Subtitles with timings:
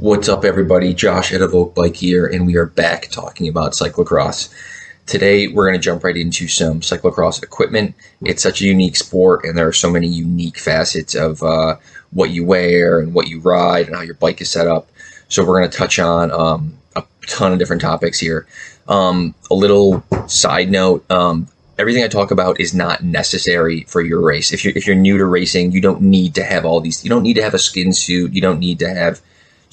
[0.00, 0.94] What's up, everybody?
[0.94, 4.48] Josh at Evoke Bike here, and we are back talking about cyclocross.
[5.04, 7.94] Today, we're going to jump right into some cyclocross equipment.
[8.22, 11.76] It's such a unique sport, and there are so many unique facets of uh,
[12.12, 14.88] what you wear and what you ride and how your bike is set up.
[15.28, 18.46] So, we're going to touch on um, a ton of different topics here.
[18.88, 21.46] Um, a little side note um,
[21.78, 24.50] everything I talk about is not necessary for your race.
[24.50, 27.04] If you're if you're new to racing, you don't need to have all these.
[27.04, 28.32] You don't need to have a skin suit.
[28.32, 29.20] You don't need to have.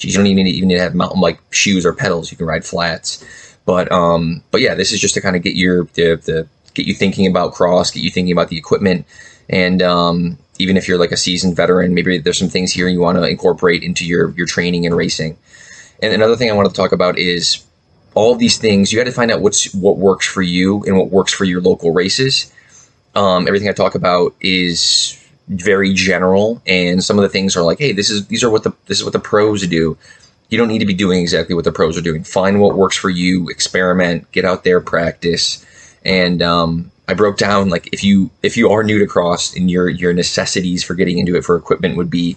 [0.00, 2.30] You don't even need, even need to have mountain bike shoes or pedals.
[2.30, 3.24] You can ride flats.
[3.64, 6.86] But um, but yeah, this is just to kind of get your the, the get
[6.86, 9.06] you thinking about cross, get you thinking about the equipment,
[9.48, 13.00] and um, even if you're like a seasoned veteran, maybe there's some things here you
[13.00, 15.36] want to incorporate into your your training and racing.
[16.00, 17.64] And another thing I wanted to talk about is
[18.14, 20.96] all of these things, you got to find out what's what works for you and
[20.96, 22.52] what works for your local races.
[23.14, 25.18] Um, everything I talk about is
[25.48, 28.64] very general, and some of the things are like, hey, this is these are what
[28.64, 29.96] the this is what the pros do.
[30.50, 32.24] You don't need to be doing exactly what the pros are doing.
[32.24, 33.48] Find what works for you.
[33.48, 34.30] Experiment.
[34.32, 35.64] Get out there, practice.
[36.04, 39.70] And um, I broke down like if you if you are new to cross and
[39.70, 42.36] your your necessities for getting into it for equipment would be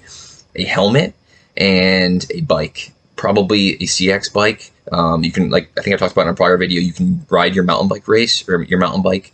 [0.55, 1.13] a helmet
[1.55, 4.71] and a bike probably a CX bike.
[4.91, 7.23] Um, you can, like I think I talked about in a prior video, you can
[7.29, 9.31] ride your mountain bike race or your mountain bike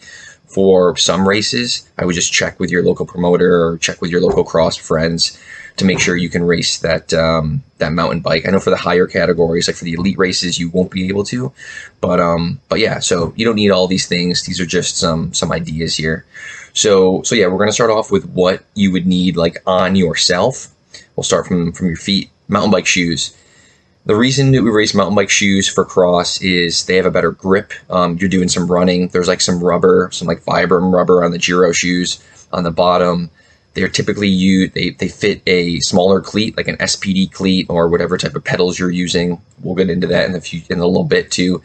[0.47, 1.87] for some races.
[1.97, 5.37] I would just check with your local promoter or check with your local cross friends
[5.77, 8.47] to make sure you can race that um, that mountain bike.
[8.47, 11.23] I know for the higher categories, like for the elite races, you won't be able
[11.25, 11.51] to,
[12.01, 12.99] but um, but yeah.
[12.99, 14.43] So you don't need all these things.
[14.43, 16.25] These are just some some ideas here.
[16.73, 20.73] So so yeah, we're gonna start off with what you would need like on yourself.
[21.15, 22.29] We'll start from from your feet.
[22.47, 23.35] Mountain bike shoes.
[24.07, 27.31] The reason that we race mountain bike shoes for cross is they have a better
[27.31, 27.73] grip.
[27.89, 29.09] Um, you're doing some running.
[29.09, 33.29] There's like some rubber, some like Vibram rubber on the Giro shoes on the bottom.
[33.73, 38.17] They're typically you they, they fit a smaller cleat, like an SPD cleat or whatever
[38.17, 39.41] type of pedals you're using.
[39.61, 41.61] We'll get into that in a few in a little bit too.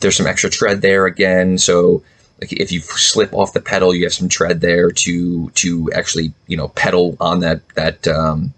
[0.00, 2.02] There's some extra tread there again, so
[2.40, 6.32] like if you slip off the pedal, you have some tread there to to actually
[6.46, 8.54] you know pedal on that that um,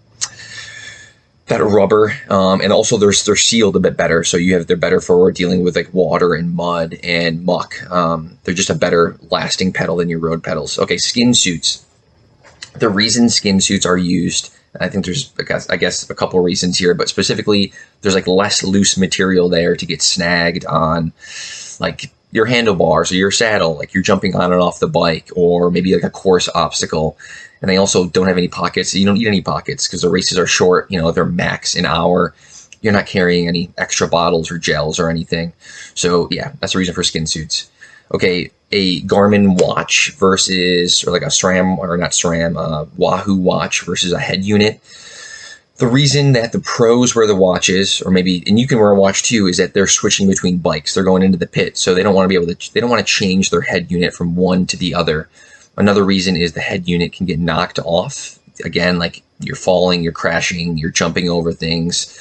[1.47, 4.75] that rubber, um, and also they're they're sealed a bit better, so you have they're
[4.75, 7.89] better for dealing with like water and mud and muck.
[7.89, 10.77] Um, they're just a better lasting pedal than your road pedals.
[10.77, 11.85] Okay, skin suits.
[12.75, 16.39] The reason skin suits are used, I think there's I guess, I guess a couple
[16.41, 21.13] reasons here, but specifically there's like less loose material there to get snagged on,
[21.79, 25.71] like your handlebars or your saddle, like you're jumping on and off the bike, or
[25.71, 27.17] maybe like a course obstacle
[27.61, 28.93] and they also don't have any pockets.
[28.93, 30.89] You don't need any pockets because the races are short.
[30.91, 32.33] You know, they're max an hour.
[32.81, 35.53] You're not carrying any extra bottles or gels or anything.
[35.95, 37.69] So yeah, that's the reason for skin suits.
[38.13, 43.83] Okay, a Garmin watch versus or like a SRAM or not SRAM, uh, Wahoo watch
[43.85, 44.79] versus a head unit.
[45.77, 48.99] The reason that the pros wear the watches, or maybe, and you can wear a
[48.99, 50.95] watch too, is that they're switching between bikes.
[50.95, 52.73] They're going into the pit, so they don't want to be able to.
[52.73, 55.29] They don't want to change their head unit from one to the other.
[55.77, 58.39] Another reason is the head unit can get knocked off.
[58.65, 62.17] Again, like you're falling, you're crashing, you're jumping over things,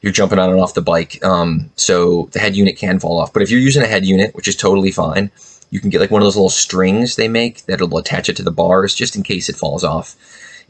[0.00, 1.22] you're jumping on and off the bike.
[1.22, 3.32] Um, so the head unit can fall off.
[3.32, 5.30] But if you're using a head unit, which is totally fine,
[5.70, 8.42] you can get like one of those little strings they make that'll attach it to
[8.42, 10.16] the bars just in case it falls off.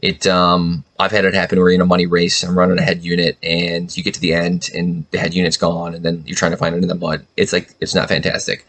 [0.01, 2.43] It um, I've had it happen where you're in a money race.
[2.43, 5.57] I'm running a head unit, and you get to the end, and the head unit's
[5.57, 7.25] gone, and then you're trying to find it in the mud.
[7.37, 8.65] It's like it's not fantastic.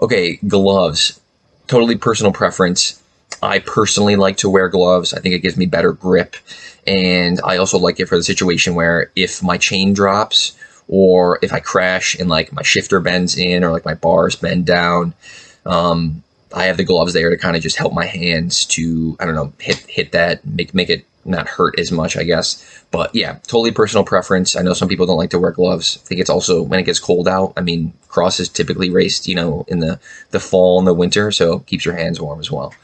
[0.00, 1.20] Okay, gloves,
[1.66, 2.99] totally personal preference.
[3.42, 5.14] I personally like to wear gloves.
[5.14, 6.36] I think it gives me better grip.
[6.86, 10.56] And I also like it for the situation where if my chain drops
[10.88, 14.66] or if I crash and like my shifter bends in or like my bars bend
[14.66, 15.14] down,
[15.64, 19.24] um, I have the gloves there to kind of just help my hands to, I
[19.24, 22.84] don't know, hit, hit that, make, make it not hurt as much, I guess.
[22.90, 24.56] But yeah, totally personal preference.
[24.56, 25.98] I know some people don't like to wear gloves.
[26.02, 27.52] I think it's also when it gets cold out.
[27.56, 31.30] I mean, cross is typically raced, you know, in the, the fall and the winter,
[31.30, 32.74] so it keeps your hands warm as well.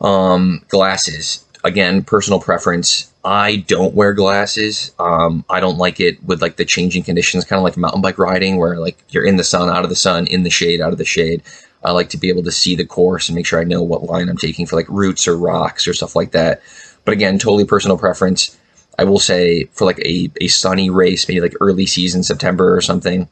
[0.00, 1.44] Um, glasses.
[1.64, 3.12] Again, personal preference.
[3.24, 4.92] I don't wear glasses.
[4.98, 8.18] Um, I don't like it with like the changing conditions, kind of like mountain bike
[8.18, 10.92] riding, where like you're in the sun, out of the sun, in the shade, out
[10.92, 11.42] of the shade.
[11.84, 14.04] I like to be able to see the course and make sure I know what
[14.04, 16.62] line I'm taking for like roots or rocks or stuff like that.
[17.04, 18.56] But again, totally personal preference.
[18.98, 22.80] I will say for like a, a sunny race, maybe like early season, September or
[22.80, 23.28] something,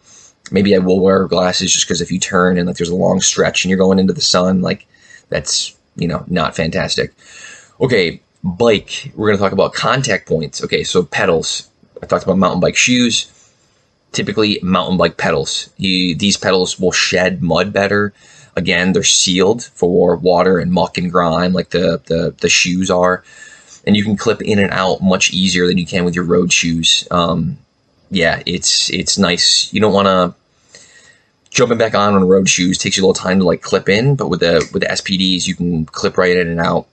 [0.52, 3.20] maybe I will wear glasses just because if you turn and like there's a long
[3.20, 4.86] stretch and you're going into the sun, like
[5.28, 7.12] that's you know, not fantastic.
[7.80, 9.12] Okay, bike.
[9.14, 10.62] We're going to talk about contact points.
[10.62, 11.68] Okay, so pedals.
[12.02, 13.32] I talked about mountain bike shoes.
[14.12, 15.70] Typically, mountain bike pedals.
[15.76, 18.12] You, these pedals will shed mud better.
[18.54, 23.22] Again, they're sealed for water and muck and grime, like the, the, the shoes are.
[23.86, 26.52] And you can clip in and out much easier than you can with your road
[26.52, 27.06] shoes.
[27.10, 27.58] Um,
[28.10, 29.72] yeah, it's it's nice.
[29.72, 30.34] You don't want to
[31.56, 34.14] jumping back on on road shoes takes you a little time to like clip in,
[34.14, 36.86] but with the with the SPDs you can clip right in and out.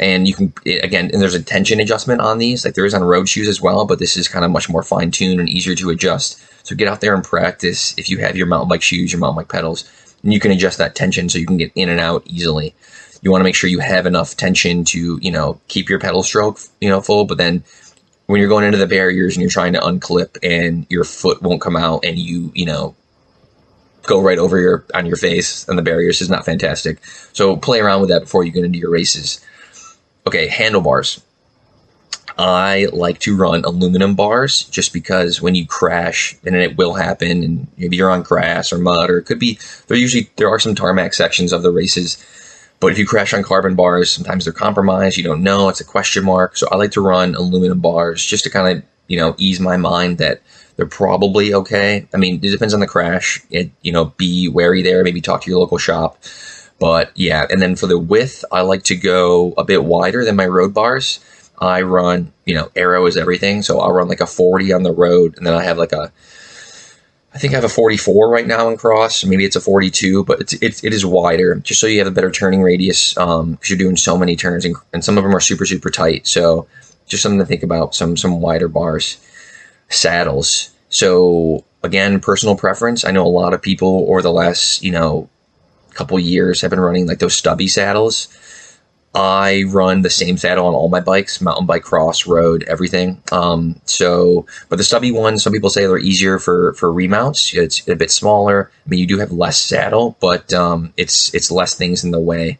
[0.00, 3.02] And you can again, and there's a tension adjustment on these, like there is on
[3.04, 5.74] road shoes as well, but this is kind of much more fine tuned and easier
[5.74, 6.40] to adjust.
[6.66, 9.42] So get out there and practice if you have your mountain bike shoes, your mountain
[9.42, 9.84] bike pedals,
[10.22, 12.74] and you can adjust that tension so you can get in and out easily.
[13.22, 16.22] You want to make sure you have enough tension to, you know, keep your pedal
[16.22, 17.64] stroke, you know, full, but then
[18.26, 21.60] when you're going into the barriers and you're trying to unclip and your foot won't
[21.60, 22.94] come out and you, you know,
[24.06, 27.04] go right over your on your face and the barriers is not fantastic.
[27.32, 29.44] So play around with that before you get into your races.
[30.26, 31.20] Okay, handlebars.
[32.36, 37.44] I like to run aluminum bars just because when you crash, and it will happen,
[37.44, 39.96] and maybe you're on grass or mud, or it could be there.
[39.96, 42.18] Usually there are some tarmac sections of the races,
[42.80, 45.16] but if you crash on carbon bars, sometimes they're compromised.
[45.16, 46.56] You don't know; it's a question mark.
[46.56, 49.76] So I like to run aluminum bars just to kind of you know ease my
[49.76, 50.42] mind that
[50.76, 52.06] they're probably okay.
[52.12, 53.40] I mean, it depends on the crash.
[53.50, 55.04] It, you know, be wary there.
[55.04, 56.18] Maybe talk to your local shop.
[56.80, 60.36] But yeah, and then for the width, I like to go a bit wider than
[60.36, 61.20] my road bars.
[61.58, 63.62] I run, you know, arrow is everything.
[63.62, 66.12] So I'll run like a 40 on the road, and then I have like a,
[67.32, 69.24] I think I have a 44 right now in cross.
[69.24, 72.12] Maybe it's a 42, but it's, it's it is wider, just so you have a
[72.12, 73.16] better turning radius.
[73.16, 75.90] Um, because you're doing so many turns, and, and some of them are super super
[75.90, 76.26] tight.
[76.26, 76.66] So
[77.06, 77.94] just something to think about.
[77.94, 79.18] Some some wider bars
[79.88, 80.70] saddles.
[80.88, 83.04] So again, personal preference.
[83.04, 85.28] I know a lot of people or the last, you know,
[85.94, 88.28] couple years have been running like those stubby saddles.
[89.14, 93.22] I run the same saddle on all my bikes, mountain bike, cross, road, everything.
[93.30, 97.54] Um, so, but the stubby ones, some people say they're easier for for remounts.
[97.54, 98.72] It's a bit smaller.
[98.84, 102.18] I mean, you do have less saddle, but um, it's it's less things in the
[102.18, 102.58] way.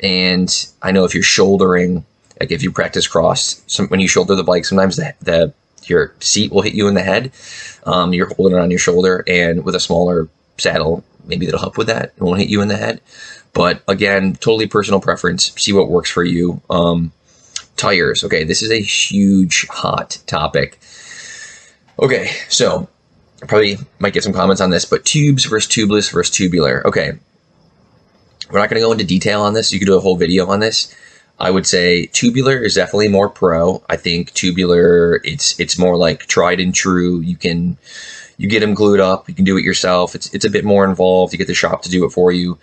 [0.00, 0.50] And
[0.82, 2.04] I know if you're shouldering,
[2.38, 5.54] like if you practice cross, some, when you shoulder the bike, sometimes the, the
[5.88, 7.32] your seat will hit you in the head.
[7.84, 10.28] Um, you're holding it on your shoulder, and with a smaller
[10.58, 12.12] saddle, maybe that'll help with that.
[12.16, 13.00] It won't hit you in the head.
[13.52, 15.52] But again, totally personal preference.
[15.56, 16.60] See what works for you.
[16.70, 17.12] Um,
[17.76, 18.24] tires.
[18.24, 20.80] Okay, this is a huge hot topic.
[22.00, 22.88] Okay, so
[23.42, 26.86] I probably might get some comments on this, but tubes versus tubeless versus tubular.
[26.86, 27.12] Okay,
[28.50, 29.72] we're not going to go into detail on this.
[29.72, 30.94] You could do a whole video on this.
[31.38, 33.82] I would say tubular is definitely more pro.
[33.88, 37.20] I think tubular it's it's more like tried and true.
[37.20, 37.76] You can
[38.36, 39.28] you get them glued up.
[39.28, 40.14] You can do it yourself.
[40.14, 41.32] It's it's a bit more involved.
[41.32, 42.58] You get the shop to do it for you.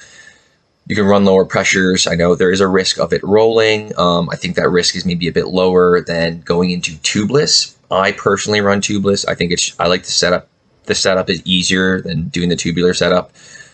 [0.87, 2.07] You can run lower pressures.
[2.07, 3.97] I know there is a risk of it rolling.
[3.99, 7.75] Um, I think that risk is maybe a bit lower than going into tubeless.
[7.91, 9.27] I personally run tubeless.
[9.27, 10.47] I think it's I like the setup.
[10.85, 13.31] The setup is easier than doing the tubular setup.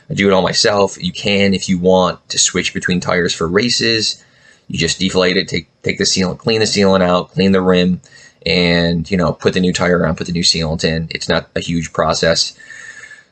[0.10, 1.02] I do it all myself.
[1.02, 4.24] You can, if you want, to switch between tires for races
[4.68, 8.02] you just deflate it, take take the sealant, clean the sealant out, clean the rim,
[8.46, 11.08] and you know put the new tire on, put the new sealant in.
[11.12, 12.58] It's not a huge process.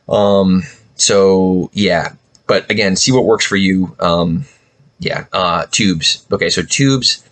[0.08, 0.64] Um,
[0.96, 2.14] so yeah,
[2.48, 3.96] but again, see what works for you.
[4.00, 4.46] Um,
[5.00, 6.26] yeah, uh, tubes.
[6.32, 7.24] Okay, so tubes.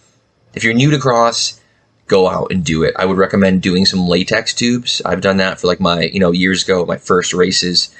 [0.53, 1.59] If you're new to cross,
[2.07, 2.94] go out and do it.
[2.97, 5.01] I would recommend doing some latex tubes.
[5.05, 7.94] I've done that for like my you know years ago, my first races.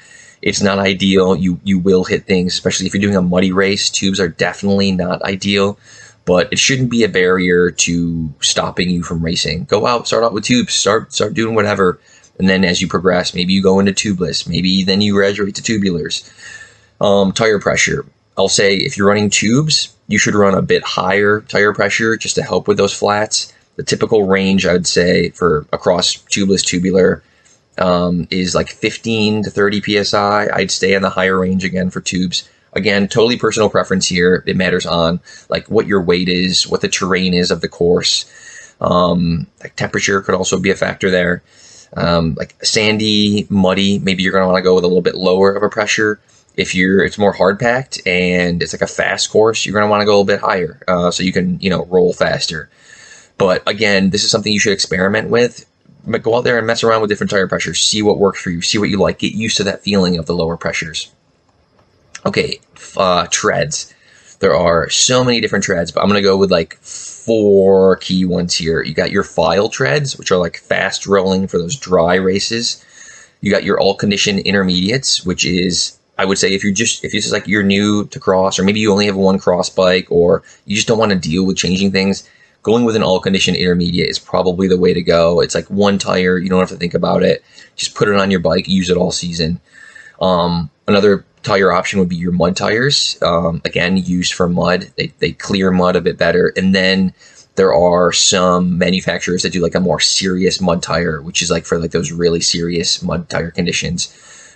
[0.44, 1.34] It's not ideal.
[1.34, 3.88] You you will hit things, especially if you're doing a muddy race.
[3.88, 5.78] Tubes are definitely not ideal,
[6.26, 9.64] but it shouldn't be a barrier to stopping you from racing.
[9.64, 11.98] Go out, start out with tubes, start start doing whatever,
[12.38, 15.62] and then as you progress, maybe you go into tubeless, maybe then you graduate to
[15.62, 16.30] tubulars.
[17.00, 18.04] Um, tire pressure.
[18.36, 22.34] I'll say if you're running tubes, you should run a bit higher tire pressure just
[22.34, 23.50] to help with those flats.
[23.76, 27.22] The typical range I'd say for across tubeless tubular
[27.78, 30.48] um, is like 15 to 30 psi.
[30.52, 32.48] I'd stay in the higher range again for tubes.
[32.72, 34.42] Again, totally personal preference here.
[34.46, 38.24] It matters on like what your weight is, what the terrain is of the course.
[38.80, 41.42] Um, like temperature could also be a factor there.
[41.96, 45.14] Um, like sandy, muddy, maybe you're going to want to go with a little bit
[45.14, 46.20] lower of a pressure.
[46.56, 49.90] If you're, it's more hard packed and it's like a fast course, you're going to
[49.90, 52.68] want to go a little bit higher uh, so you can, you know, roll faster.
[53.38, 55.66] But again, this is something you should experiment with
[56.22, 57.80] go out there and mess around with different tire pressures.
[57.80, 58.60] See what works for you.
[58.62, 59.18] See what you like.
[59.18, 61.12] Get used to that feeling of the lower pressures.
[62.26, 62.60] Okay,
[62.96, 63.92] uh, treads.
[64.40, 68.54] There are so many different treads, but I'm to go with like four key ones
[68.54, 68.82] here.
[68.82, 72.84] You got your file treads, which are like fast rolling for those dry races.
[73.40, 77.14] You got your all condition intermediates, which is I would say if you're just if
[77.14, 80.42] it's like you're new to cross, or maybe you only have one cross bike, or
[80.66, 82.28] you just don't want to deal with changing things,
[82.64, 85.40] going with an all condition intermediate is probably the way to go.
[85.40, 87.44] It's like one tire, you don't have to think about it.
[87.76, 89.60] Just put it on your bike, use it all season.
[90.20, 93.16] Um, another tire option would be your mud tires.
[93.22, 96.52] Um, again, used for mud, they, they clear mud a bit better.
[96.56, 97.14] And then
[97.56, 101.64] There are some manufacturers that do like a more serious mud tire, which is like
[101.64, 104.12] for like those really serious mud tire conditions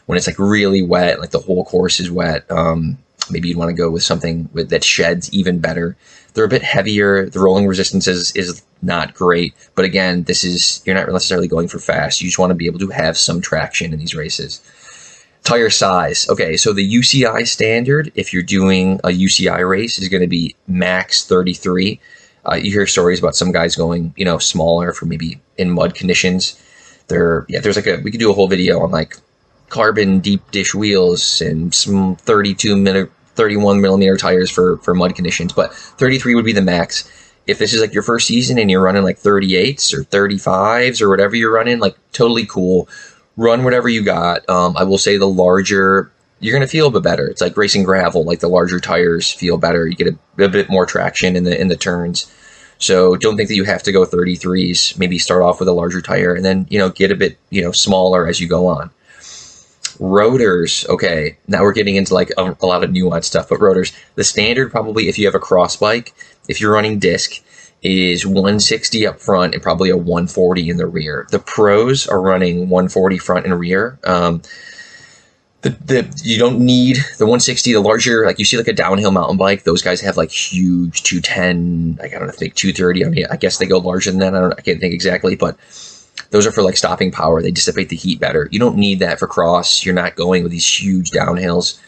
[0.06, 2.50] when it's like really wet, like the whole course is wet.
[2.50, 2.98] Um,
[3.30, 5.96] maybe you'd want to go with something with, that sheds even better.
[6.34, 7.28] They're a bit heavier.
[7.28, 11.68] The rolling resistance is, is not great, but again, this is you're not necessarily going
[11.68, 12.20] for fast.
[12.20, 14.60] You just want to be able to have some traction in these races.
[15.44, 16.28] Tire size.
[16.28, 20.54] Okay, so the UCI standard, if you're doing a UCI race, is going to be
[20.66, 22.00] max 33.
[22.48, 25.94] Uh, you hear stories about some guys going, you know, smaller for maybe in mud
[25.94, 26.62] conditions.
[27.08, 29.16] There, yeah, there's like a we could do a whole video on like
[29.68, 35.52] carbon deep dish wheels and some 32 minute 31 millimeter tires for for mud conditions
[35.52, 37.10] but 33 would be the max.
[37.46, 41.08] If this is like your first season and you're running like 38s or 35s or
[41.08, 42.88] whatever you're running like totally cool.
[43.36, 44.46] Run whatever you got.
[44.50, 47.26] Um, i will say the larger you're going to feel a bit better.
[47.26, 49.86] It's like racing gravel like the larger tires feel better.
[49.86, 52.30] You get a, a bit more traction in the in the turns.
[52.78, 54.98] So don't think that you have to go 33s.
[54.98, 57.62] Maybe start off with a larger tire and then, you know, get a bit, you
[57.62, 58.90] know, smaller as you go on.
[60.00, 63.92] Rotors, okay, now we're getting into like a, a lot of nuanced stuff, but rotors,
[64.14, 66.14] the standard probably if you have a cross bike,
[66.48, 67.42] if you're running disc,
[67.82, 71.26] is 160 up front and probably a 140 in the rear.
[71.30, 73.98] The pros are running 140 front and rear.
[74.04, 74.42] Um,
[75.62, 79.10] the, the you don't need the 160 the larger like you see like a downhill
[79.10, 83.08] mountain bike those guys have like huge 210 like i don't know think 230 i
[83.08, 85.56] mean i guess they go larger than that i don't i can't think exactly but
[86.30, 87.42] those are for like stopping power.
[87.42, 88.48] They dissipate the heat better.
[88.50, 89.84] You don't need that for cross.
[89.84, 91.80] You're not going with these huge downhills.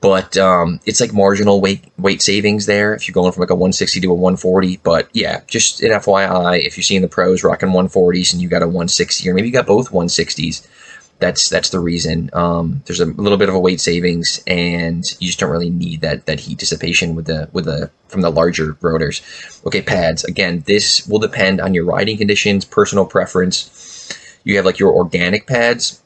[0.00, 3.54] But um, it's like marginal weight weight savings there if you're going from like a
[3.54, 4.78] 160 to a 140.
[4.82, 8.62] But yeah, just an FYI, if you're seeing the pros rocking 140s and you got
[8.62, 10.66] a 160, or maybe you got both 160s,
[11.18, 12.30] that's that's the reason.
[12.32, 16.02] Um, there's a little bit of a weight savings, and you just don't really need
[16.02, 19.22] that that heat dissipation with the with the from the larger rotors.
[19.64, 20.24] Okay, pads.
[20.24, 24.12] Again, this will depend on your riding conditions, personal preference.
[24.44, 26.02] You have like your organic pads,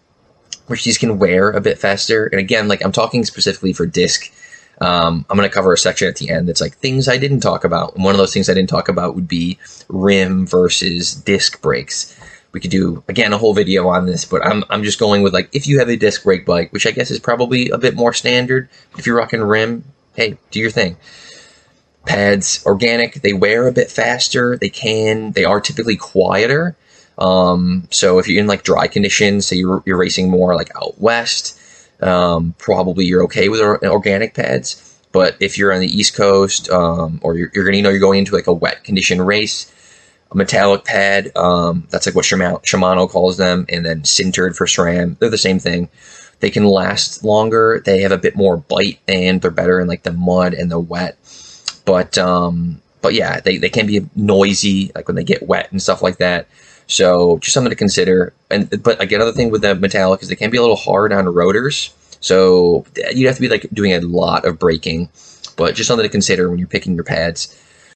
[0.68, 2.26] which these can wear a bit faster.
[2.26, 4.32] And again, like I'm talking specifically for disc.
[4.80, 7.40] Um, I'm going to cover a section at the end that's like things I didn't
[7.40, 7.96] talk about.
[7.96, 12.18] And one of those things I didn't talk about would be rim versus disc brakes
[12.52, 15.32] we could do again a whole video on this, but I'm I'm just going with
[15.32, 17.94] like if you have a disc brake bike, which I guess is probably a bit
[17.94, 18.68] more standard.
[18.98, 20.96] If you're rocking rim, hey, do your thing.
[22.06, 24.56] Pads, organic, they wear a bit faster.
[24.56, 26.76] They can, they are typically quieter.
[27.18, 30.98] Um, so if you're in like dry conditions, say you're, you're racing more like out
[30.98, 31.60] west,
[32.00, 34.86] um, probably you're okay with organic pads.
[35.12, 38.00] But if you're on the East Coast, um, or you're, you're gonna, you know, you're
[38.00, 39.70] going into like a wet condition race,
[40.32, 41.36] a metallic pad.
[41.36, 45.18] Um, that's like what Shimano calls them, and then sintered for SRAM.
[45.18, 45.88] They're the same thing.
[46.40, 47.82] They can last longer.
[47.84, 50.78] They have a bit more bite, and they're better in like the mud and the
[50.78, 51.16] wet.
[51.84, 55.82] But um, but yeah, they, they can be noisy, like when they get wet and
[55.82, 56.46] stuff like that.
[56.86, 58.32] So just something to consider.
[58.50, 61.12] And but again, another thing with the metallic is they can be a little hard
[61.12, 61.94] on rotors.
[62.20, 65.08] So you'd have to be like doing a lot of braking.
[65.56, 67.56] But just something to consider when you're picking your pads.